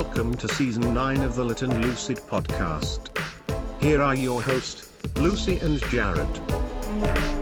[0.00, 3.08] Welcome to season 9 of the Lit and Lucid podcast.
[3.80, 7.37] Here are your hosts, Lucy and Jared.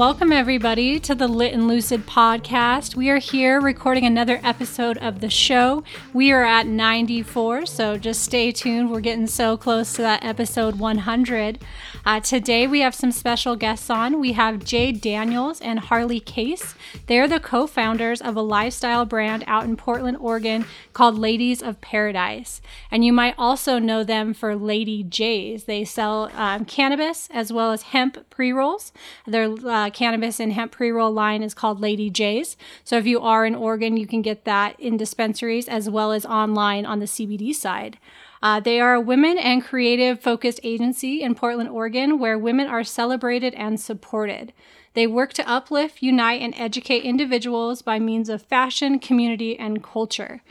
[0.00, 2.94] Welcome, everybody, to the Lit and Lucid podcast.
[2.94, 5.84] We are here recording another episode of the show.
[6.14, 8.90] We are at 94, so just stay tuned.
[8.90, 11.58] We're getting so close to that episode 100.
[12.06, 14.18] Uh, today, we have some special guests on.
[14.18, 16.74] We have Jade Daniels and Harley Case.
[17.06, 21.82] They're the co founders of a lifestyle brand out in Portland, Oregon called Ladies of
[21.82, 22.62] Paradise.
[22.90, 25.64] And you might also know them for Lady J's.
[25.64, 28.94] They sell um, cannabis as well as hemp pre rolls.
[29.26, 32.56] Their uh, cannabis and hemp pre roll line is called Lady J's.
[32.84, 36.24] So if you are in Oregon, you can get that in dispensaries as well as
[36.24, 37.98] online on the CBD side.
[38.42, 42.84] Uh, they are a women and creative focused agency in Portland, Oregon, where women are
[42.84, 44.52] celebrated and supported.
[44.94, 50.42] They work to uplift, unite, and educate individuals by means of fashion, community, and culture.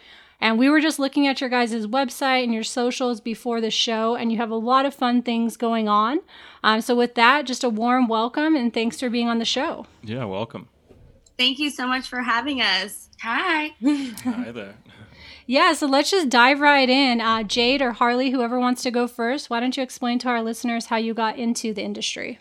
[0.42, 4.16] And we were just looking at your guys' website and your socials before the show,
[4.16, 6.22] and you have a lot of fun things going on.
[6.64, 9.86] Um, so, with that, just a warm welcome and thanks for being on the show.
[10.04, 10.70] Yeah, welcome.
[11.38, 13.10] Thank you so much for having us.
[13.22, 13.72] Hi.
[14.24, 14.76] Hi there.
[15.46, 17.22] Yeah, so let's just dive right in.
[17.22, 20.44] Uh, Jade or Harley, whoever wants to go first, why don't you explain to our
[20.44, 22.40] listeners how you got into the industry?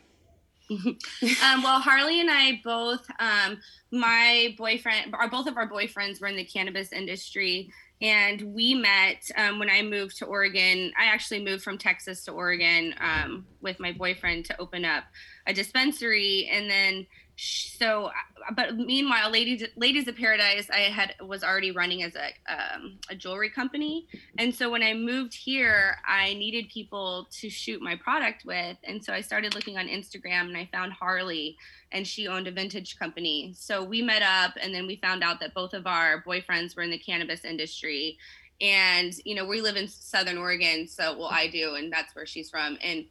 [0.70, 3.58] um, well, Harley and I both, um,
[3.91, 7.70] my boyfriend, our both of our boyfriends were in the cannabis industry,
[8.02, 10.92] and we met um, when I moved to Oregon.
[10.98, 15.05] I actually moved from Texas to Oregon um, with my boyfriend to open up
[15.46, 17.06] a dispensary, and then
[17.41, 22.33] so uh, but meanwhile ladies ladies of paradise i had was already running as a,
[22.53, 24.08] um, a jewelry company.
[24.39, 28.77] And so when i moved here i needed people to shoot my product with.
[28.83, 31.56] And so i started looking on instagram and i found harley
[31.92, 33.55] and she owned a vintage company.
[33.56, 36.83] So we met up and then we found out that both of our boyfriends were
[36.83, 38.18] in the cannabis industry.
[38.61, 42.27] And you know we live in southern oregon so well i do and that's where
[42.27, 42.79] she's from.
[42.83, 43.05] And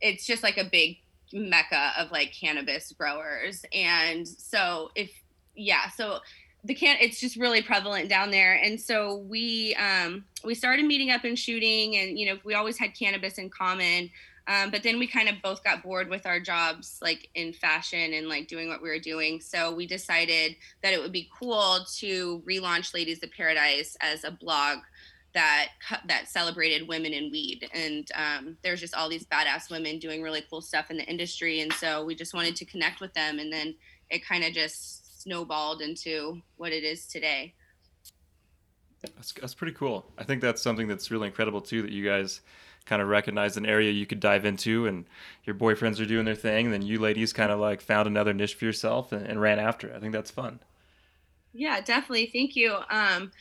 [0.00, 0.98] it's just like a big
[1.32, 3.64] mecca of like cannabis growers.
[3.72, 5.10] And so if
[5.54, 6.20] yeah so
[6.64, 8.54] the can it's just really prevalent down there.
[8.54, 12.78] And so we um we started meeting up and shooting and you know we always
[12.78, 14.10] had cannabis in common.
[14.48, 18.12] Um, but then we kind of both got bored with our jobs like in fashion
[18.14, 19.40] and like doing what we were doing.
[19.40, 24.32] So we decided that it would be cool to relaunch ladies of paradise as a
[24.32, 24.78] blog
[25.34, 25.68] that
[26.06, 27.68] that celebrated women in weed.
[27.72, 31.60] And um, there's just all these badass women doing really cool stuff in the industry.
[31.60, 33.38] And so we just wanted to connect with them.
[33.38, 33.74] And then
[34.10, 37.54] it kind of just snowballed into what it is today.
[39.02, 40.06] That's, that's pretty cool.
[40.18, 42.40] I think that's something that's really incredible too that you guys
[42.84, 45.04] kind of recognized an area you could dive into and
[45.44, 46.66] your boyfriends are doing their thing.
[46.66, 49.58] And then you ladies kind of like found another niche for yourself and, and ran
[49.58, 49.96] after it.
[49.96, 50.60] I think that's fun.
[51.52, 52.30] Yeah definitely.
[52.32, 52.76] Thank you.
[52.90, 53.32] Um,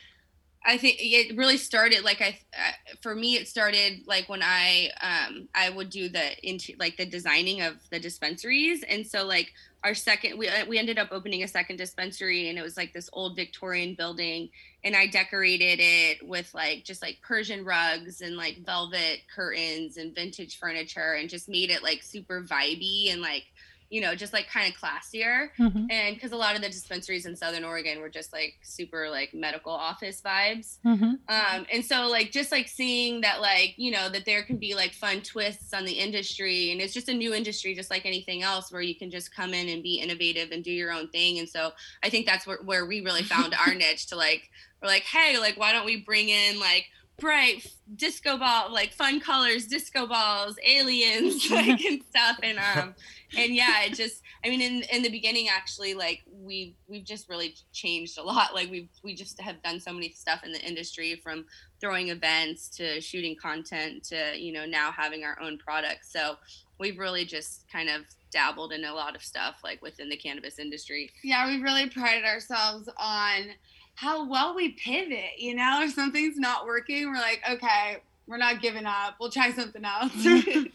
[0.63, 4.91] I think it really started like I uh, for me it started like when I
[5.01, 8.83] um I would do the into like the designing of the dispensaries.
[8.83, 9.51] And so like
[9.83, 12.93] our second we uh, we ended up opening a second dispensary and it was like
[12.93, 14.49] this old Victorian building.
[14.83, 20.13] And I decorated it with like just like Persian rugs and like velvet curtains and
[20.13, 23.45] vintage furniture and just made it like super vibey and like
[23.91, 25.49] you know, just like kind of classier.
[25.59, 25.87] Mm-hmm.
[25.91, 29.33] And because a lot of the dispensaries in Southern Oregon were just like super like
[29.33, 30.77] medical office vibes.
[30.85, 31.15] Mm-hmm.
[31.27, 34.75] Um, and so like just like seeing that like, you know, that there can be
[34.75, 38.41] like fun twists on the industry and it's just a new industry, just like anything
[38.41, 41.39] else where you can just come in and be innovative and do your own thing.
[41.39, 44.49] And so I think that's where, where we really found our niche to like,
[44.81, 46.85] we're like, hey, like, why don't we bring in like,
[47.21, 47.65] bright
[47.95, 52.95] disco ball like fun colors disco balls aliens like and stuff and um
[53.37, 57.29] and yeah, it just I mean in in the beginning actually like we we've just
[57.29, 58.53] really changed a lot.
[58.53, 61.45] Like we've we just have done so many stuff in the industry from
[61.79, 66.11] throwing events to shooting content to, you know, now having our own products.
[66.11, 66.35] So
[66.79, 68.01] we've really just kind of
[68.31, 71.11] dabbled in a lot of stuff like within the cannabis industry.
[71.23, 73.49] Yeah, we really prided ourselves on
[73.95, 77.97] how well we pivot, you know, if something's not working, we're like, okay,
[78.27, 79.15] we're not giving up.
[79.19, 80.11] We'll try something else.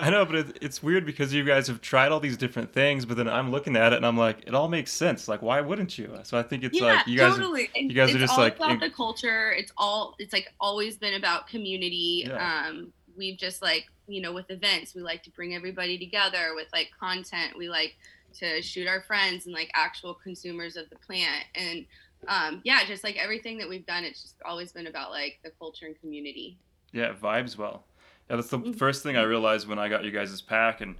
[0.00, 3.04] I know, but it, it's weird because you guys have tried all these different things,
[3.04, 5.28] but then I'm looking at it and I'm like, it all makes sense.
[5.28, 6.18] Like, why wouldn't you?
[6.24, 7.70] So I think it's yeah, like you guys, totally.
[7.74, 9.52] are, you guys it's are just all like about the culture.
[9.52, 10.14] It's all.
[10.18, 12.24] It's like always been about community.
[12.26, 12.66] Yeah.
[12.68, 16.68] Um, we've just like you know with events, we like to bring everybody together with
[16.72, 17.56] like content.
[17.56, 17.96] We like
[18.38, 21.86] to shoot our friends and like actual consumers of the plant and
[22.28, 25.50] um, yeah, just like everything that we've done, it's just always been about like the
[25.58, 26.58] culture and community.
[26.92, 27.84] Yeah, vibes well.
[28.28, 28.72] Yeah, that's the mm-hmm.
[28.72, 30.96] first thing I realized when I got you guys' pack, and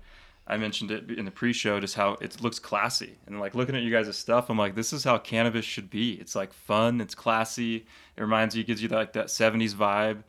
[0.46, 3.82] I mentioned it in the pre-show, just how it looks classy, and like looking at
[3.82, 6.12] you guys' stuff, I'm like, this is how cannabis should be.
[6.14, 7.86] It's like fun, it's classy.
[8.16, 10.22] It reminds you, gives you like that '70s vibe.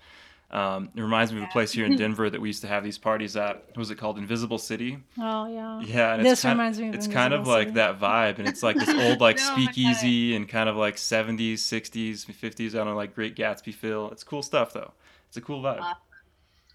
[0.49, 2.81] Um, it reminds me of a place here in Denver that we used to have
[2.81, 3.65] these parties at.
[3.67, 4.17] What was it called?
[4.17, 4.97] Invisible City.
[5.19, 5.81] Oh yeah.
[5.81, 8.39] Yeah, and This it's kind, reminds me of It's kind of Invisible like that vibe,
[8.39, 9.73] and it's like this old like No, I get it.
[9.73, 12.69] speakeasy and kind of like 70s, 60s, 50s.
[12.73, 14.09] I don't know, like Great Gatsby feel.
[14.11, 14.93] It's cool stuff though.
[15.27, 15.81] It's a cool vibe.
[15.81, 15.93] Uh,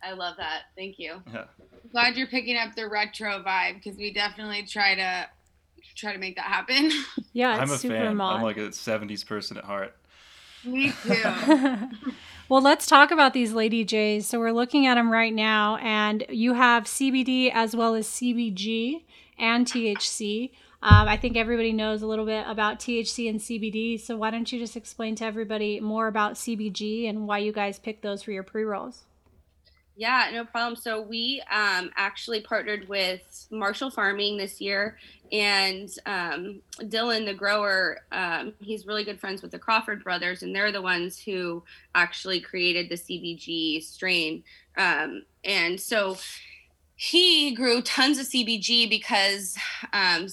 [0.04, 0.64] I love that.
[0.76, 1.22] Thank you.
[1.32, 1.44] Yeah.
[1.92, 5.26] Glad you're picking up the retro vibe because we definitely try to
[5.96, 6.90] try to make that happen.
[7.32, 8.16] Yeah, it's I'm a super fan.
[8.16, 8.36] mod.
[8.36, 9.96] I'm like a 70s person at heart.
[10.64, 11.14] Me too.
[12.52, 14.26] well, let's talk about these Lady J's.
[14.26, 19.04] So we're looking at them right now, and you have CBD as well as CBG
[19.38, 20.50] and THC.
[20.82, 23.99] Um, I think everybody knows a little bit about THC and CBD.
[23.99, 27.78] So why don't you just explain to everybody more about CBG and why you guys
[27.78, 29.05] picked those for your pre rolls?
[29.94, 30.77] Yeah, no problem.
[30.77, 34.97] So we um, actually partnered with Marshall Farming this year,
[35.31, 40.55] and um, Dylan, the grower, um, he's really good friends with the Crawford brothers, and
[40.55, 41.62] they're the ones who
[41.94, 44.43] actually created the CBG strain.
[44.79, 46.17] Um, and so
[46.97, 49.56] he grew tons of CBG because
[49.93, 50.27] um,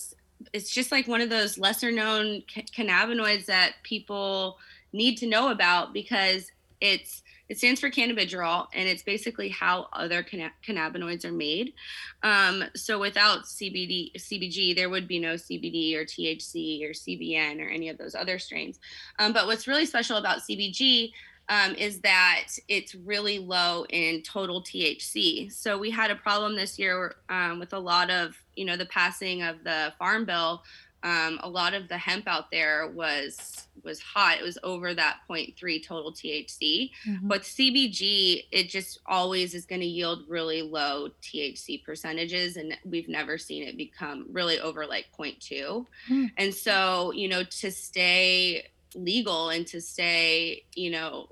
[0.53, 4.57] it's just like one of those lesser known ca- cannabinoids that people
[4.93, 10.21] need to know about because it's it stands for cannabidiol, and it's basically how other
[10.21, 11.73] canna- cannabinoids are made.
[12.21, 17.67] Um, so without CBD, CBG, there would be no CBD or THC or CBN or
[17.67, 18.79] any of those other strains.
[19.17, 21.11] Um, but what's really special about CBG
[21.49, 25.51] um, is that it's really low in total THC.
[25.51, 28.85] So we had a problem this year um, with a lot of, you know, the
[28.85, 30.61] passing of the Farm Bill.
[31.03, 34.39] Um, a lot of the hemp out there was was hot.
[34.39, 36.91] It was over that 0.3 total THC.
[37.21, 43.07] But CBG, it just always is going to yield really low THC percentages, and we've
[43.07, 45.85] never seen it become really over like 0.2.
[46.07, 46.25] Hmm.
[46.37, 51.29] And so, you know, to stay legal and to stay, you know,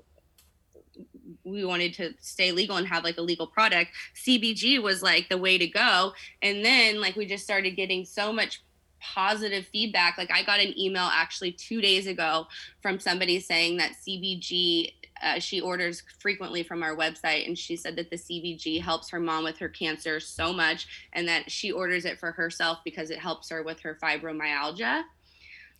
[1.44, 3.90] we wanted to stay legal and have like a legal product.
[4.14, 6.12] CBG was like the way to go.
[6.42, 8.62] And then, like, we just started getting so much
[9.00, 10.18] positive feedback.
[10.18, 12.46] Like, I got an email actually two days ago
[12.80, 14.94] from somebody saying that CBG.
[15.20, 19.18] Uh, she orders frequently from our website, and she said that the CBG helps her
[19.18, 23.18] mom with her cancer so much, and that she orders it for herself because it
[23.18, 25.02] helps her with her fibromyalgia.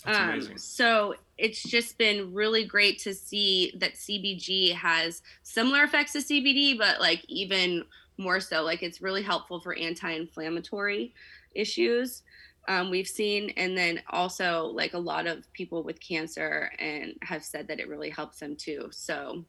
[0.05, 6.19] Um, so it's just been really great to see that CBG has similar effects to
[6.19, 7.85] CBD, but like even
[8.17, 8.63] more so.
[8.63, 11.15] Like it's really helpful for anti-inflammatory
[11.55, 12.23] issues.
[12.69, 17.43] Um, we've seen, and then also like a lot of people with cancer and have
[17.43, 18.89] said that it really helps them too.
[18.93, 19.45] So,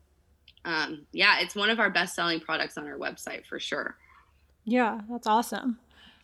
[0.65, 3.97] um, yeah, it's one of our best-selling products on our website for sure.
[4.65, 5.79] Yeah, that's awesome.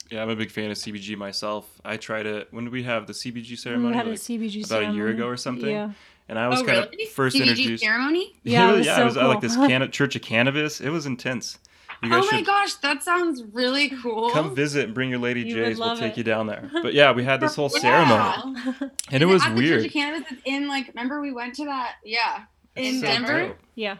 [0.09, 1.67] Yeah, I'm a big fan of CBG myself.
[1.83, 2.47] I tried it.
[2.51, 3.95] When did we have the CBG We ceremony?
[3.95, 5.69] had a CBG about a year ago or something?
[5.69, 5.91] Yeah.
[6.29, 7.05] and I was Oh, kind of really?
[7.07, 7.83] first CBG introduced.
[7.83, 8.35] ceremony?
[8.43, 10.79] Yeah, it was yeah, so it was at, like this canna- Church of Cannabis.
[10.79, 11.57] It was intense.
[12.03, 14.29] You guys Oh my should gosh, that sounds really cool.
[14.31, 15.79] come visit and bring your Lady You J's.
[15.79, 16.17] We'll take it.
[16.17, 16.69] you down there.
[16.83, 17.79] But yeah, we had this whole Yeah.
[17.81, 19.85] ceremony, and it was at the Church weird.
[19.85, 21.93] of Cannabis that's in like remember we went to that?
[22.03, 22.43] Yeah.
[22.75, 23.47] In So Denver?
[23.47, 23.57] dope.
[23.75, 23.97] yeah.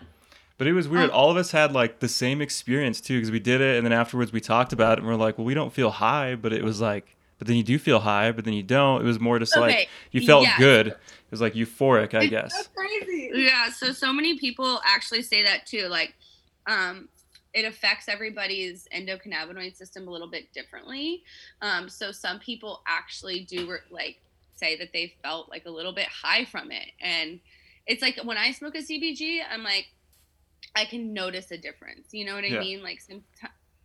[0.57, 1.09] But it was weird.
[1.09, 1.13] Oh.
[1.13, 3.91] All of us had like the same experience too, because we did it, and then
[3.93, 6.63] afterwards we talked about it, and we're like, well, we don't feel high, but it
[6.63, 9.01] was like, but then you do feel high, but then you don't.
[9.01, 10.57] It was more just like you felt yes.
[10.59, 10.87] good.
[10.87, 10.97] It
[11.31, 12.53] was like euphoric, I It's guess.
[12.65, 13.31] so crazy.
[13.33, 15.87] Yeah, so so many people actually say that too.
[15.89, 16.13] Like,
[16.67, 17.09] um,
[17.55, 21.23] it affects everybody's endocannabinoid system a little bit differently.
[21.61, 24.17] Um, so some people actually do re- like
[24.55, 27.39] say that they felt like a little bit high from it, and
[27.87, 29.87] it's like when I smoke a CBG, I'm like,
[30.75, 32.13] I can notice a difference.
[32.13, 32.59] You know what I Yeah.
[32.59, 32.83] mean?
[32.83, 33.23] Like some,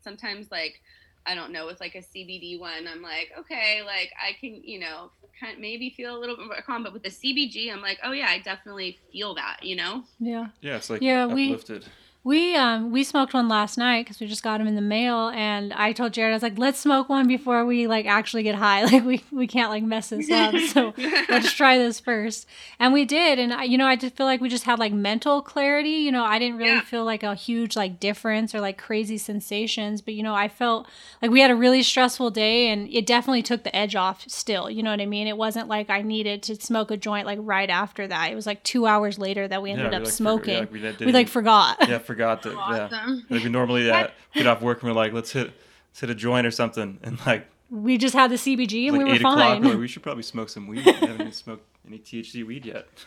[0.02, 0.80] sometimes like.
[1.26, 4.80] I don't know with like a CBD one, I'm like, okay, like I can, you
[4.80, 7.82] know, kind of maybe feel a little bit more calm, but with the CBG, I'm
[7.82, 10.04] like, oh yeah, I definitely feel that, you know.
[10.18, 10.46] Yeah.
[10.62, 11.84] Yeah, it's like Yeah, we- uplifted.
[11.84, 11.90] We
[12.22, 15.72] um we smoked one last night because we just got them in the mail, and
[15.72, 18.84] I told Jared I was like, let's smoke one before we like actually get high.
[18.90, 20.92] Like we we can't like mess this up, so
[21.30, 22.46] let's try this first.
[22.78, 24.92] And we did, and I, you know I just feel like we just had like
[24.92, 25.90] mental clarity.
[25.90, 26.80] You know, I didn't really Yeah.
[26.82, 30.86] feel like a huge like difference or like crazy sensations, but you know I felt
[31.22, 34.24] like we had a really stressful day, and it definitely took the edge off.
[34.28, 35.26] Still, you know what I mean?
[35.26, 38.30] It wasn't like I needed to smoke a joint like right after that.
[38.30, 40.68] It was like two hours later that we ended we, up like, forgot- smoking.
[40.82, 41.88] yeah, we we like forgot.
[41.88, 42.52] Yeah, forgot that.
[42.52, 43.24] Yeah, Awesome.
[43.30, 45.52] like we normally uh, get off work and we're like, let's hit
[45.90, 49.06] let's hit a joint or something, and like we just had the CBG and like
[49.06, 49.62] we were o'clock, fine.
[49.62, 50.84] we're like, we should probably smoke some weed.
[50.84, 52.88] We haven't even smoked any THC weed yet.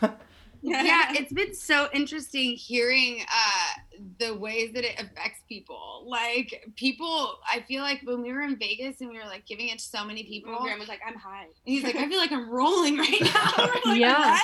[0.62, 3.80] yeah, it's been so interesting hearing uh
[4.18, 6.04] the ways that it affects people.
[6.06, 9.68] Like people, I feel like when we were in Vegas and we were like giving
[9.68, 11.42] it to so many people, Graham was like, I'm high.
[11.44, 13.52] and he's like, I feel like I'm rolling right now.
[13.84, 14.38] Like, Yeah.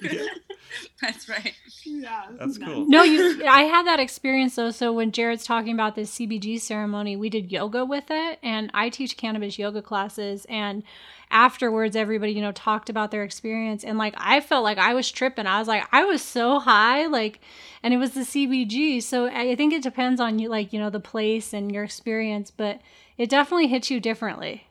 [0.00, 0.28] "What?"
[1.02, 1.54] That's right.
[1.84, 2.26] yeah.
[2.38, 2.86] That's cool.
[2.88, 3.44] No, you.
[3.48, 4.70] I had that experience though.
[4.70, 8.88] So when Jared's talking about this CBG ceremony, we did yoga with it, and I
[8.88, 10.46] teach cannabis yoga classes.
[10.48, 10.82] And
[11.30, 15.10] afterwards, everybody, you know, talked about their experience, and like I felt like I was
[15.10, 15.46] tripping.
[15.46, 17.40] I was like, I was so high, like,
[17.82, 19.02] and it was the CBG.
[19.02, 21.84] So I I think it depends on you, like you know, the place and your
[21.84, 22.80] experience, but
[23.18, 24.66] it definitely hits you differently.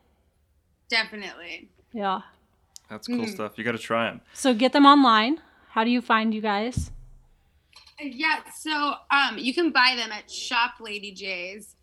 [0.89, 1.69] Definitely.
[1.93, 2.21] Yeah.
[2.89, 3.29] That's cool Mhm.
[3.29, 3.57] stuff.
[3.57, 4.21] You got to try them.
[4.33, 5.39] So get them online.
[5.71, 6.91] How do you find you guys?
[7.97, 11.75] Yeah, so um, you can buy them at Shop Lady J's.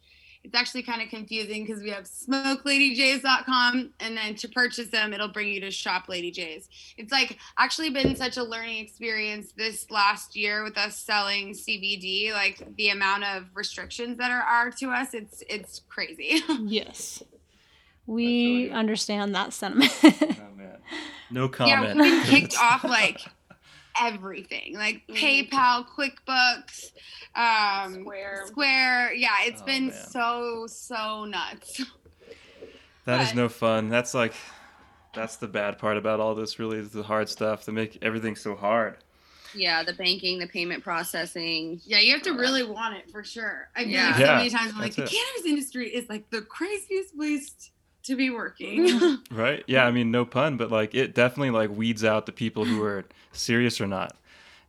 [0.44, 5.28] It's actually kind of confusing because we have smokeladyj's.com and then to purchase them, it'll
[5.28, 6.68] bring you to Shop Lady J's.
[6.98, 12.32] It's like actually been such a learning experience this last year with us selling CBD.
[12.32, 16.42] Like the amount of restrictions that are, are to us, it's it's crazy.
[16.60, 17.22] Yes.
[18.06, 19.92] We understand that sentiment.
[20.02, 20.78] Oh man,
[21.30, 22.00] no yeah, comment.
[22.00, 23.20] we've been kicked off like
[24.00, 25.48] everything, like Mhm.
[25.50, 26.92] PayPal, QuickBooks,
[27.34, 28.44] um, Square.
[28.48, 29.14] Square.
[29.14, 30.06] Yeah, it's Oh, been man.
[30.10, 31.80] so so nuts.
[33.04, 33.88] That is But- no fun.
[33.88, 34.34] That's like,
[35.14, 36.58] that's the bad part about all this.
[36.58, 38.98] Really, is the hard stuff to make everything so hard.
[39.54, 41.80] Yeah, the banking, the payment processing.
[41.86, 43.70] Yeah, you have to really want it for sure.
[43.74, 44.06] I feel Yeah.
[44.08, 45.10] like so Yeah, many times I'm like, the it.
[45.10, 47.70] cannabis industry is like the craziest place
[48.08, 49.18] to be working.
[49.30, 49.62] Right?
[49.66, 49.86] Yeah.
[49.86, 53.04] I mean, no pun, but like it definitely like weeds out the people who are
[53.32, 54.16] serious or not.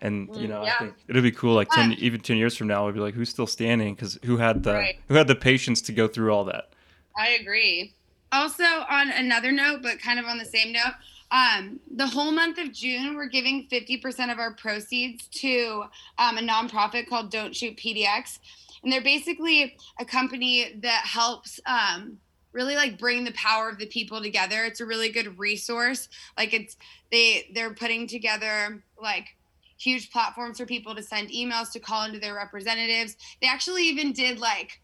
[0.01, 0.75] And you know, yeah.
[0.75, 1.55] I think it'll be cool.
[1.55, 3.95] Like ten, even ten years from now, we'll be like, who's still standing?
[3.95, 4.99] Because who had the Right.
[5.09, 6.69] who had the patience to go through all that?
[7.17, 7.93] I agree.
[8.31, 10.93] also, on another note, but kind of on the same note,
[11.31, 15.83] um, the whole month of June, we're giving 50% of our proceeds to
[16.17, 18.39] um, a nonprofit called Don't Shoot PDX.
[18.83, 22.19] And they're basically a company that helps um,
[22.51, 24.63] really like bring the power of the people together.
[24.65, 26.09] It's a really good resource.
[26.37, 26.77] Like it's
[27.11, 29.35] they they're putting together like
[29.77, 33.15] huge platforms for people to send emails to call into their representatives.
[33.41, 34.81] They actually even did like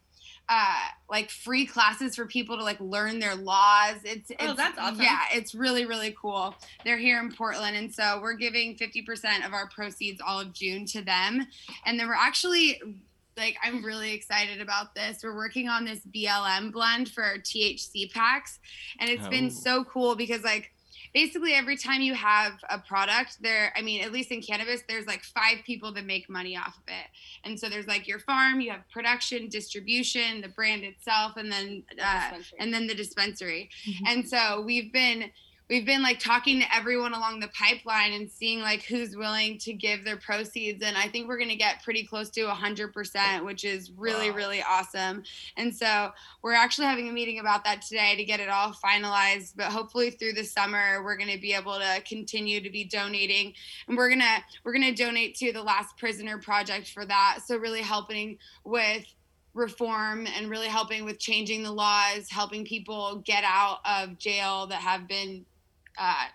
[0.47, 0.75] uh
[1.09, 5.01] like free classes for people to like learn their laws it's, it's Oh, that's awesome.
[5.01, 6.53] yeah it's really really cool
[6.83, 10.85] they're here in portland and so we're giving 50% of our proceeds all of june
[10.85, 11.47] to them
[11.87, 12.79] and then we're actually
[13.37, 18.11] like i'm really excited about this we're working on this blm blend for our thc
[18.13, 18.59] packs
[18.99, 19.29] and it's Oh.
[19.29, 20.71] been so cool because like
[21.13, 25.07] basically every time you have a product there i mean at least in cannabis there's
[25.07, 27.07] like five people that make money off of it
[27.43, 31.83] and so there's like your farm you have production distribution the brand itself and then
[32.03, 32.57] uh, Dispensary.
[32.59, 33.95] and then the dispensary Mhm.
[34.07, 35.31] and so we've been
[35.67, 39.73] we've been like talking to everyone along the pipeline and seeing like who's willing to
[39.73, 43.63] give their proceeds and i think we're going to get pretty close to 100% which
[43.63, 44.35] is really Wow.
[44.37, 45.23] really awesome
[45.57, 49.53] and so we're actually having a meeting about that today to get it all finalized
[49.55, 53.53] but hopefully through the summer we're going to be able to continue to be donating
[53.87, 57.39] and we're going to we're going to donate to the last prisoner project for that
[57.45, 59.05] so really helping with
[59.53, 64.81] reform and really helping with changing the laws helping people get out of jail that
[64.81, 65.45] have been
[65.97, 66.25] uh,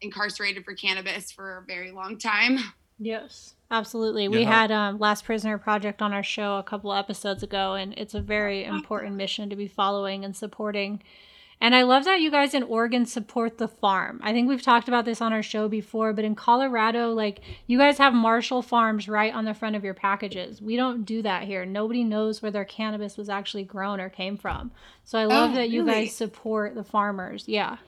[0.00, 2.58] incarcerated for cannabis for a very long time
[3.02, 4.28] Yes, absolutely.
[4.28, 8.12] We had um, Last Prisoner Project on our show a couple episodes ago, and it's
[8.12, 11.02] a very important mission to be following and supporting.
[11.62, 14.20] And I love that you guys in Oregon support the farm.
[14.22, 17.78] I think we've talked about this on our show before, but in Colorado, like you
[17.78, 20.60] guys have Marshall Farms right on the front of your packages.
[20.60, 21.64] We don't do that here.
[21.64, 24.72] Nobody knows where their cannabis was actually grown or came from.
[25.04, 26.04] So I love Oh, that you really?
[26.06, 27.44] guys support the farmers.
[27.46, 27.78] Yeah.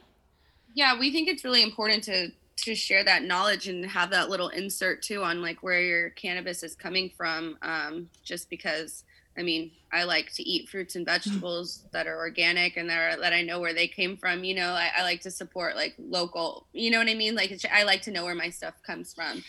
[0.73, 4.49] Yeah we think it's really important to to share that knowledge and have that little
[4.49, 9.03] insert too on like where your cannabis is coming from um, just because
[9.37, 13.19] i mean i like to eat fruits and vegetables that are organic and that are
[13.19, 14.69] that i know where they came from you know?
[14.69, 17.35] I, I like to support like local you know what i mean?
[17.35, 19.43] Like it's, i like to know where my stuff comes from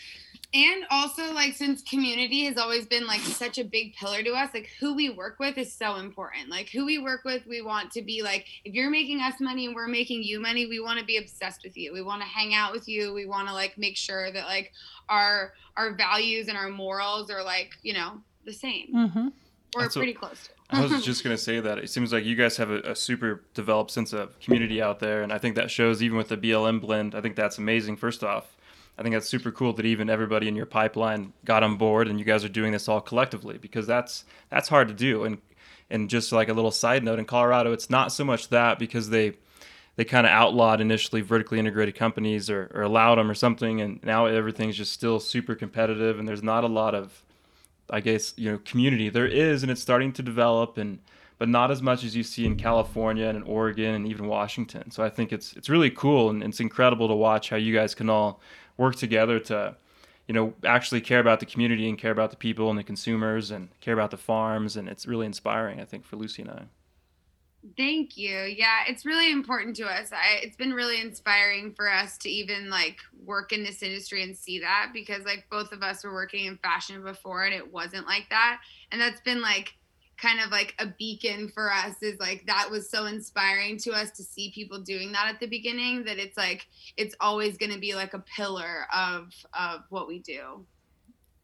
[0.55, 4.49] and also like since community has always been like such a big pillar to us
[4.53, 7.91] like who we work with is so important like who we work with we want
[7.91, 10.97] to be like if you're making us money and we're making you money we want
[10.97, 13.53] to be obsessed with you we want to hang out with you we want to
[13.53, 14.71] like make sure that like
[15.09, 19.27] our our values and our morals are like you know the same Mm-hmm.
[19.27, 22.23] or That's what- pretty close to I was just gonna say that it seems like
[22.25, 25.55] you guys have a, a super developed sense of community out there, and I think
[25.57, 27.13] that shows even with the BLM blend.
[27.13, 27.97] I think that's amazing.
[27.97, 28.54] First off,
[28.97, 32.17] I think that's super cool that even everybody in your pipeline got on board, and
[32.19, 35.23] you guys are doing this all collectively because that's that's hard to do.
[35.25, 35.39] And
[35.89, 39.09] and just like a little side note, in Colorado, it's not so much that because
[39.09, 39.33] they
[39.97, 44.03] they kind of outlawed initially vertically integrated companies or, or allowed them or something, and
[44.03, 47.23] now everything's just still super competitive, and there's not a lot of
[47.89, 49.09] I guess you know community.
[49.09, 50.99] There is, and it's starting to develop, and
[51.37, 54.91] but not as much as you see in California and in Oregon and even Washington.
[54.91, 57.93] So I think it's it's really cool and it's incredible to watch how you guys
[57.95, 58.39] can all
[58.77, 59.75] work together to
[60.27, 63.51] you know actually care about the community and care about the people and the consumers
[63.51, 66.63] and care about the farms and it's really inspiring I think for Lucy and I.
[67.77, 68.41] Thank you.
[68.41, 70.11] Yeah, it's really important to us.
[70.11, 74.37] I, it's been really inspiring for us to even like work in this industry and
[74.37, 78.05] see that because like both of us were working in fashion before and it wasn't
[78.05, 78.59] like that.
[78.91, 79.73] And that's been like
[80.17, 84.11] kind of like a beacon for us is like that was so inspiring to us
[84.11, 86.67] to see people doing that at the beginning that it's like
[86.97, 90.65] it's always going to be like a pillar of of what we do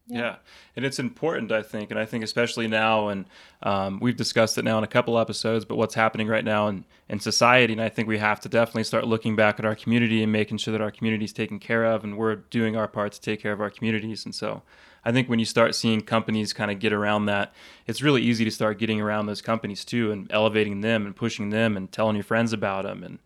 [0.06, 0.20] yeah.
[0.20, 0.36] yeah.
[0.76, 3.24] and it's important, I think, and I think especially now, and
[3.62, 6.84] um, we've discussed it now in a couple episodes, but what's happening right now in,
[7.08, 10.22] in society, and I think we have to definitely start looking back at our community
[10.22, 13.12] and making sure that our community is taken care of, and we're doing our part
[13.12, 14.24] to take care of our communities.
[14.24, 14.62] And so,
[15.04, 17.52] I think when you start seeing companies kind of get around that,
[17.86, 21.50] it's really easy to start getting around those companies too, and elevating them and pushing
[21.50, 23.18] them and telling your friends about them, and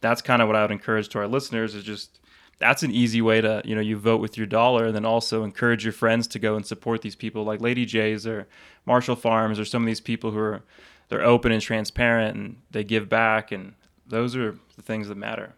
[0.00, 2.20] that's kind of what I would encourage to our listeners is just
[2.58, 5.44] that's an easy way to you know you vote with your dollar and then also
[5.44, 8.46] encourage your friends to go and support these people like lady j's or
[8.86, 10.62] marshall farms or some of these people who are
[11.08, 13.74] they're open and transparent and they give back and
[14.06, 15.54] those are the things that matter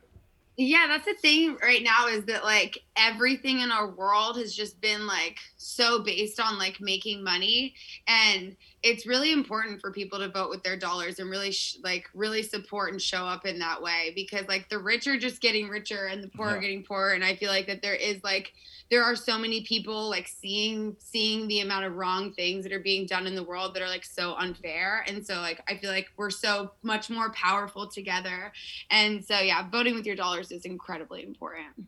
[0.56, 4.80] yeah that's the thing right now is that like everything in our world has just
[4.80, 7.75] been like so based on like making money
[8.08, 12.06] and it's really important for people to vote with their dollars and really sh- like
[12.14, 15.68] really support and show up in that way because like the rich are just getting
[15.68, 16.54] richer and the poor yeah.
[16.54, 18.52] are getting poorer and i feel like that there is like
[18.90, 22.81] there are so many people like seeing seeing the amount of wrong things that are
[22.81, 25.90] being done in the world that are like so unfair and so like i feel
[25.90, 28.52] like we're so much more powerful together
[28.90, 31.87] and so yeah voting with your dollars is incredibly important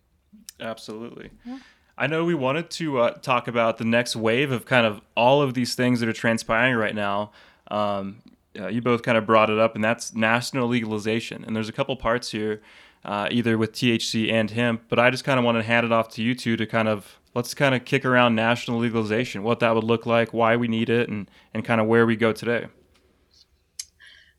[0.61, 1.59] absolutely yeah.
[2.01, 5.43] I know we wanted to uh, talk about the next wave of kind of all
[5.43, 7.33] of these things that are transpiring right now.
[7.73, 8.23] Um,
[8.59, 11.45] uh, you both kind of brought it up, and that's national legalization.
[11.45, 12.63] And there's a couple parts here,
[13.05, 14.83] uh, either with THC and hemp.
[14.89, 16.89] But I just kind of want to hand it off to you two to kind
[16.89, 20.69] of let's kind of kick around national legalization, what that would look like, why we
[20.69, 22.67] need it, and and kind of where we go today.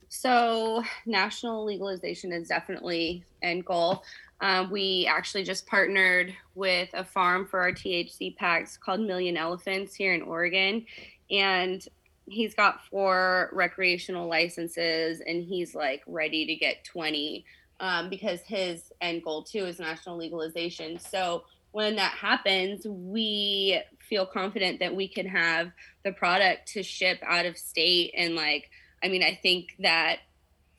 [0.10, 4.04] So, national legalization is definitely end goal.
[4.42, 9.94] Um, we actually just partnered with a farm for our THC packs called Million Elephants
[9.94, 10.86] here in Oregon.
[11.30, 11.86] And
[12.26, 17.44] he's got four recreational licenses and he's like ready to get 20
[17.80, 21.00] um, because his end goal too is national legalization.
[21.00, 25.72] So when that happens, we feel confident that we can have
[26.04, 28.14] the product to ship out of state.
[28.18, 28.70] And like,
[29.04, 30.18] I mean, I think that,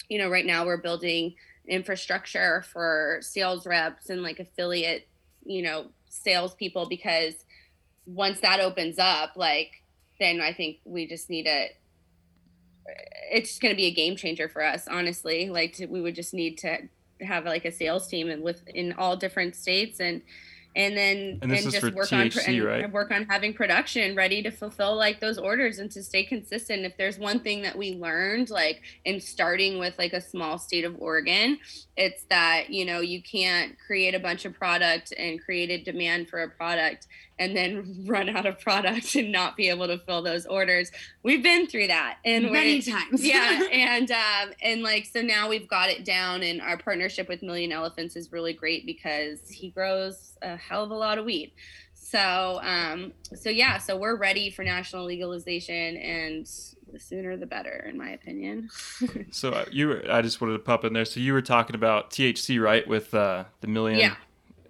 [0.09, 1.35] you know, right now we're building
[1.69, 5.07] infrastructure for sales reps and like affiliate,
[5.45, 7.35] you know, salespeople because
[8.07, 9.71] once that opens up, like
[10.19, 11.71] then I think we just need a.
[13.33, 15.51] It's going to be a game changer for us, honestly.
[15.51, 16.89] Like to, we would just need to
[17.21, 20.23] have like a sales team and with in all different states and
[20.77, 22.93] and then and, and just work THC, on right?
[22.93, 26.97] work on having production ready to fulfill like those orders and to stay consistent if
[26.97, 30.95] there's one thing that we learned like in starting with like a small state of
[31.01, 31.59] oregon
[31.97, 36.29] it's that you know you can't create a bunch of product and create a demand
[36.29, 37.09] for a product
[37.41, 40.93] and then run out of product and not be able to fill those orders.
[41.25, 43.25] We've been through that and many times.
[43.25, 47.43] yeah, and um, and like so now we've got it down, and our partnership with
[47.43, 51.53] Million Elephants is really great because he grows a hell of a lot of weed.
[51.95, 56.47] So um, so yeah, so we're ready for national legalization and
[56.93, 58.69] the sooner the better in my opinion
[59.31, 61.77] so uh, you were, i just wanted to pop in there so you were talking
[61.77, 64.17] about thc right with uh, the million yeah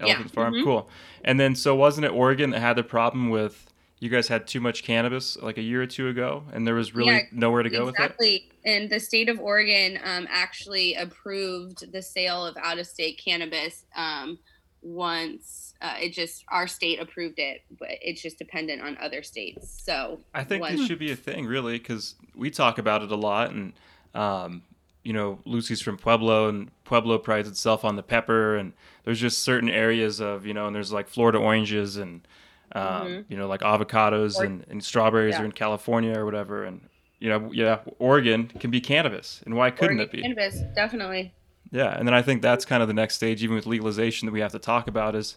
[0.01, 0.35] Elephant yeah.
[0.35, 0.55] Farm.
[0.55, 0.65] Mm-hmm.
[0.65, 0.89] Cool.
[1.25, 3.67] And then so wasn't it Oregon that had the problem with
[3.99, 6.95] you guys had too much cannabis like a year or two ago, and there was
[6.95, 7.93] really yeah, nowhere to go exactly.
[7.93, 8.35] with it.
[8.37, 8.73] Exactly.
[8.73, 14.39] And the state of Oregon um, actually approved the sale of out-of-state cannabis um,
[14.81, 19.83] once uh, it just our state approved it, but it's just dependent on other states.
[19.85, 23.17] So I think this should be a thing, really, because we talk about it a
[23.17, 23.75] lot, and
[24.15, 24.63] um,
[25.03, 28.73] you know, Lucy's from Pueblo, and Pueblo prides itself on the pepper, and
[29.05, 32.27] there's just certain areas of, you know, and there's like Florida oranges and,
[32.73, 33.33] um, mm-hmm.
[33.33, 35.43] you know, like avocados or, and, and strawberries yeah.
[35.43, 36.81] are in California or whatever, and
[37.19, 40.63] you know, yeah, Oregon can be cannabis, and why couldn't Oregon it be cannabis?
[40.75, 41.33] Definitely.
[41.71, 44.33] Yeah, and then I think that's kind of the next stage, even with legalization, that
[44.33, 45.37] we have to talk about is,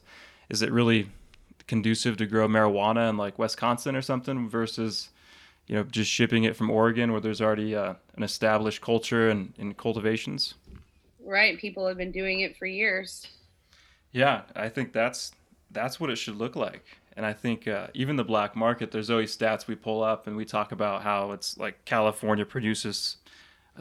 [0.50, 1.10] is it really
[1.68, 5.10] conducive to grow marijuana in like Wisconsin or something versus
[5.68, 9.54] you know, just shipping it from Oregon where there's already uh, an established culture and,
[9.58, 10.56] and cultivations.
[11.24, 11.58] Right.
[11.58, 13.28] People have been doing it for years.
[14.12, 15.32] Yeah, I think that's
[15.72, 16.86] that's what it should look like.
[17.16, 20.36] And I think uh, even the black market, there's always stats we pull up and
[20.36, 23.18] we talk about how it's like California produces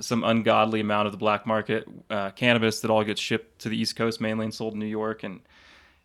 [0.00, 3.76] some ungodly amount of the black market uh, cannabis that all gets shipped to the
[3.76, 5.22] East Coast mainly and sold in New York.
[5.22, 5.40] And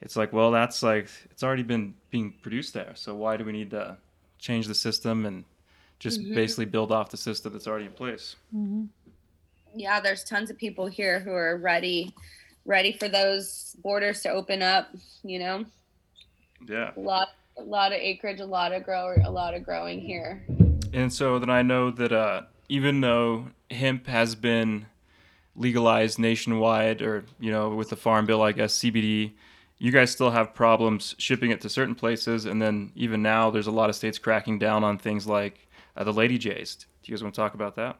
[0.01, 2.91] it's like, well, that's like, it's already been being produced there.
[2.95, 3.97] So why do we need to
[4.39, 5.45] change the system and
[5.99, 6.35] just mm-hmm.
[6.35, 8.35] basically build off the system that's already in place?
[8.55, 8.85] Mm-hmm.
[9.75, 12.13] Yeah, there's tons of people here who are ready,
[12.65, 14.89] ready for those borders to open up,
[15.23, 15.65] you know?
[16.67, 16.91] Yeah.
[16.95, 20.45] A lot, a lot of acreage, a lot of grower, a lot of growing here.
[20.93, 24.87] And so then I know that uh, even though hemp has been
[25.55, 29.33] legalized nationwide, or you know, with the Farm Bill, I guess CBD,
[29.79, 33.67] you guys still have problems shipping it to certain places, and then even now, there's
[33.67, 35.66] a lot of states cracking down on things like
[35.97, 36.75] uh, the Lady J's.
[36.75, 37.97] Do you guys want to talk about that?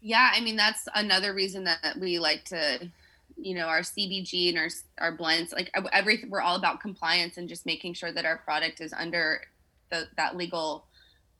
[0.00, 2.90] Yeah, I mean that's another reason that we like to
[3.36, 7.48] you know our cbg and our our blends like everything we're all about compliance and
[7.48, 9.42] just making sure that our product is under
[9.90, 10.86] the that legal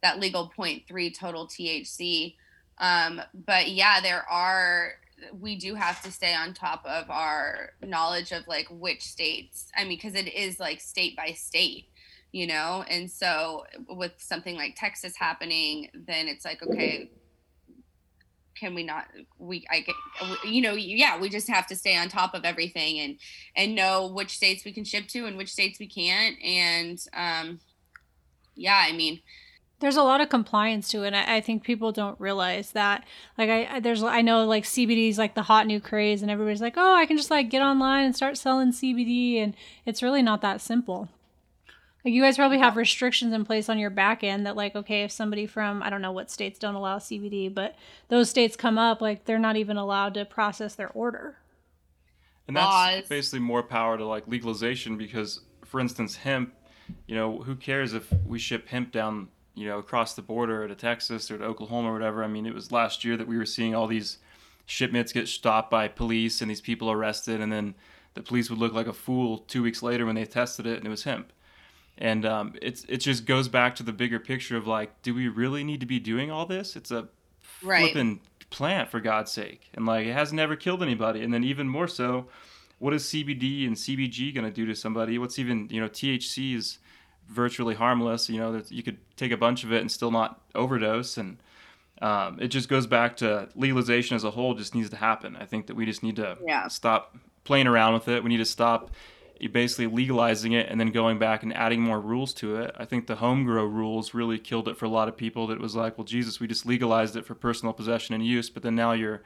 [0.03, 2.35] that legal 0.3 total thc
[2.79, 4.93] um but yeah there are
[5.41, 9.83] we do have to stay on top of our knowledge of like which states i
[9.83, 11.87] mean because it is like state by state
[12.37, 12.85] you know?
[12.90, 17.11] And so with something like texas happening then it's like okay
[18.59, 19.07] can we not
[19.38, 19.94] we i get
[20.44, 23.18] you know yeah we just have to stay on top of everything and
[23.55, 26.37] and know which states we can ship to and which states we can't.
[26.42, 27.61] And um
[28.55, 29.20] yeah i mean
[29.81, 33.05] there's a lot of compliance to it and I, I think people don't realize that.
[33.37, 36.31] Like I, I there's i know like cbd is like the hot new craze and
[36.31, 40.03] everybody's like oh i can just like get online and start selling cbd and it's
[40.03, 41.11] really not that simple
[42.07, 45.03] like you guys probably have restrictions in place on your back end that like okay
[45.03, 47.75] if somebody from I don't know what states don't allow CBD, but
[48.09, 51.38] those states come up like they're not even allowed to process their order.
[52.47, 56.55] And that's basically more power to like legalization because for instance hemp,
[57.09, 60.77] you know, who cares if we ship hemp down, you know, across the border to
[60.77, 62.23] Texas or to Oklahoma or whatever.
[62.23, 64.19] I mean, it was last year that we were seeing all these
[64.64, 67.75] shipments get stopped by police and these people arrested and then
[68.14, 70.87] the police would look like a fool 2 weeks later when they tested it and
[70.87, 71.33] it was hemp
[71.99, 75.29] and um, it's it just goes back to the bigger picture of like, do we
[75.29, 76.77] really need to be doing all this?
[76.77, 77.09] It's a
[77.63, 77.93] right.
[77.93, 81.23] flipping plant for God's sake, and like it has never killed anybody.
[81.23, 82.27] And then even more so,
[82.79, 85.19] what is CBD and CBG going to do to somebody?
[85.19, 86.79] What's even you know THC is
[87.29, 88.29] virtually harmless.
[88.29, 91.39] You know you could take a bunch of it and still not overdose, and
[92.03, 94.55] um, it just goes back to legalization as a whole.
[94.55, 95.35] Just needs to happen.
[95.37, 96.69] I think that we just need to yeah.
[96.69, 98.23] stop playing around with it.
[98.23, 98.91] We need to stop
[99.53, 102.75] basically legalizing it and then going back and adding more rules to it.
[102.77, 105.46] I think the home grow rules really killed it for a lot of people.
[105.46, 108.62] That was like, well, Jesus, we just legalized it for personal possession and use, but
[108.62, 109.22] then now you're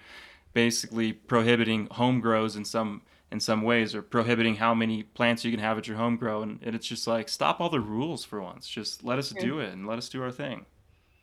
[0.52, 5.52] basically prohibiting home grows in some in some ways or prohibiting how many plants you
[5.52, 8.24] can have at your home grow and, and it's just like stop all the rules
[8.24, 10.66] for once just let us do it and let us do our thing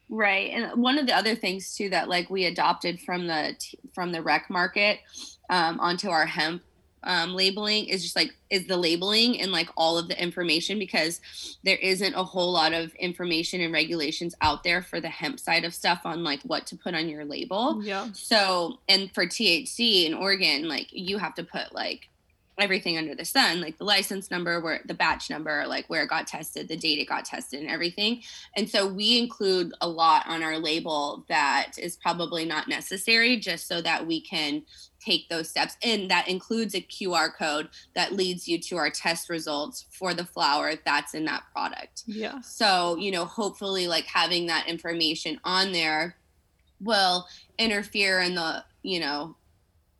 [0.10, 3.54] right and one of the other things too that like we adopted from the
[3.94, 5.00] from the rec market
[5.50, 6.62] um, onto our hemp
[7.04, 11.22] um, labeling is just like is the labeling and like all of the information because
[11.64, 15.64] there isn't a whole lot of information and regulations out there for the hemp side
[15.64, 17.82] of stuff on like what to put on your label.
[17.84, 18.08] Yeah.
[18.14, 22.10] So and for THC in Oregon, like you have to put like
[22.60, 26.10] everything under the sun, like the license number, where the batch number, like where it
[26.10, 28.22] got tested, the date it got tested, and everything.
[28.56, 33.68] And so we include a lot on our label that is probably not necessary just
[33.68, 34.64] so that we can
[35.00, 35.78] take those steps.
[35.84, 40.26] And that includes a QR code that leads you to our test results for the
[40.26, 42.04] flower that's in that product.
[42.08, 42.42] Yeah.
[42.42, 46.16] So, you know, hopefully, like having that information on there
[46.80, 49.36] will interfere in the, you know,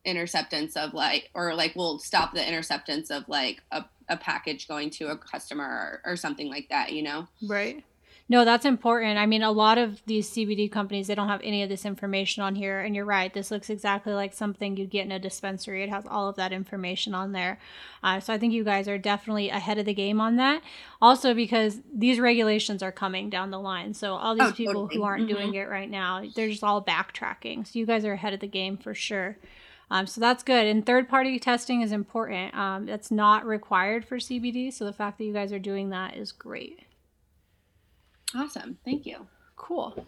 [0.08, 4.90] interceptance of like or like will stop the interceptance of like a, a package going
[4.90, 7.28] to a customer or, or something like that you know?
[7.48, 7.84] Right.
[8.30, 9.18] No that's important.
[9.18, 12.42] I mean a lot of these cbd companies they don't have any of this information
[12.42, 15.84] on here and you're right this looks exactly like something you'd get in a dispensary.
[15.84, 17.60] It has all of that information on there.
[18.02, 20.62] Uh, so i think you guys are definitely ahead of the game on that.
[21.02, 24.96] Also because these regulations are coming down the line so all these oh, people totally.
[24.96, 25.36] who aren't mm-hmm.
[25.36, 27.68] doing it right now they're just all backtracking.
[27.68, 29.38] So you guys are ahead of the game for sure
[29.90, 30.66] um, so that's good.
[30.66, 32.54] And third party testing is important.
[32.56, 34.74] Um, that's not required for CBD.
[34.74, 36.82] So the fact that you guys are doing that is great.
[38.36, 38.78] Awesome.
[38.84, 39.28] Thank you.
[39.56, 40.06] Cool.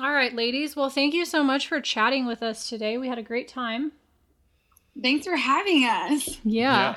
[0.00, 0.74] All right, ladies.
[0.74, 2.98] Well, thank you so much for chatting with us today.
[2.98, 3.92] We had a great time.
[5.00, 6.40] Thanks for having us.
[6.44, 6.96] Yeah.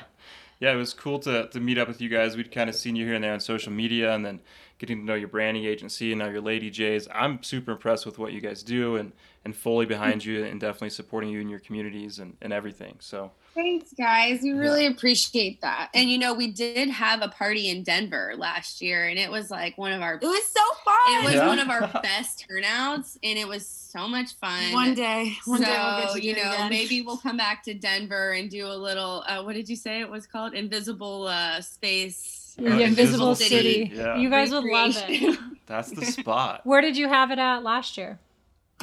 [0.58, 2.36] yeah it was cool to, to meet up with you guys.
[2.36, 4.40] We'd kind of seen you here and there on social media and then
[4.78, 7.08] getting to know your branding agency and now your Lady J's.
[7.12, 9.12] I'm super impressed with what you guys do and,
[9.44, 12.96] and fully behind you and definitely supporting you in your communities and, and everything.
[13.00, 14.38] So Thanks, guys.
[14.40, 15.88] We really appreciate that.
[15.92, 19.50] And you know, we did have a party in Denver last year, and it was
[19.50, 20.94] like one of our It was so fun.
[21.08, 21.46] it was Yeah.
[21.48, 24.72] one of our best turnouts, and it was so much fun.
[24.72, 26.70] One day, one so day we'll get to you do it know, again.
[26.70, 29.24] maybe we'll come back to Denver and do a little.
[29.26, 30.54] Uh, what did you say it was called?
[30.54, 32.37] Invisible uh, space.
[32.58, 33.56] The Uh, Invisible Invisible City.
[33.88, 34.16] City, yeah.
[34.18, 35.38] You guys would love it.
[35.66, 36.62] That's the spot.
[36.64, 38.18] Where did you have it at last year?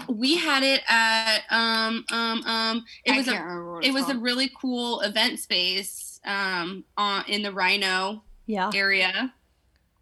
[0.09, 2.85] we had it at um um um.
[3.05, 6.83] It I was can't a remember it it's was a really cool event space um
[6.97, 8.71] on in the RiNo Yeah.
[8.73, 9.33] area.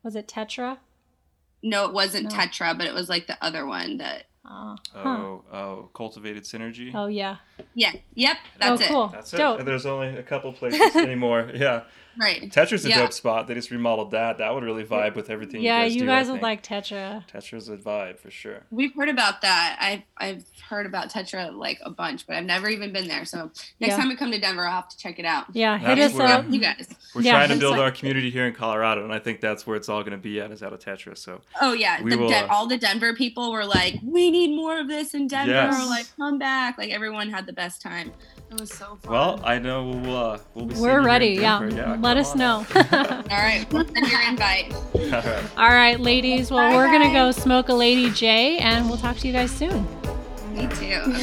[0.02, 0.78] Was it Tetra?
[1.62, 2.36] No, it wasn't No.
[2.38, 4.26] Tetra, but it was like the other one that.
[4.46, 5.00] Oh, huh.
[5.10, 6.92] Oh, oh, cultivated synergy.
[6.94, 7.38] oh yeah.
[7.76, 7.94] Yeah.
[8.16, 8.38] Yep.
[8.60, 8.88] That's oh, it.
[8.90, 9.08] cool.
[9.08, 9.38] That's it.
[9.38, 9.60] Dope.
[9.60, 11.50] And there's only a couple places anymore.
[11.54, 11.84] Yeah.
[12.18, 12.50] Right.
[12.52, 13.00] Tetra's a Yeah.
[13.00, 13.48] dope spot.
[13.48, 14.38] They just remodeled that.
[14.38, 16.06] That would really vibe with everything yeah, you guys you do.
[16.08, 17.28] guys would like Tetra.
[17.28, 18.64] Tetra's a vibe for sure.
[18.72, 19.78] We've heard about that.
[19.80, 23.26] I've I've heard about Tetra like a bunch, but I've never even been there.
[23.26, 23.46] So
[23.80, 23.98] next Yeah.
[23.98, 25.46] time we come to Denver, I'll have to check it out.
[25.54, 26.46] Yeah, hit us up.
[26.50, 26.88] You guys.
[27.16, 29.66] We're Yeah, trying to build like- our community here in Colorado, and I think that's
[29.68, 31.18] where it's all going to be at is out of Tetra.
[31.18, 34.56] So Oh yeah, the will, Den- uh, all the Denver people were like, "We need
[34.56, 35.90] more of this in Denver." Yes.
[35.90, 36.78] Like, come back!
[36.78, 38.12] Like everyone had the best time.
[38.52, 39.12] It was so fun.
[39.12, 40.76] Well, I know we'll uh, we'll be.
[40.76, 41.36] We're here ready.
[41.38, 41.60] in Yeah.
[42.04, 42.16] Denver.
[42.16, 42.66] Let us know.
[43.32, 44.74] All right, we'll send your invite.
[44.74, 45.44] All right.
[45.58, 46.52] All right, ladies.
[46.52, 49.34] Well, Bye, we're going to go smoke a Lady J, and we'll talk to you
[49.34, 49.88] guys soon.
[50.54, 51.02] Me too.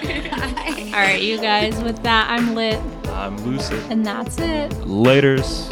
[0.00, 0.90] Okay, bye.
[0.92, 1.80] All right, you guys.
[1.82, 2.78] With that, I'm lit,
[3.08, 3.82] I'm lucid.
[3.90, 4.70] and that's it.
[4.82, 5.68] Laters.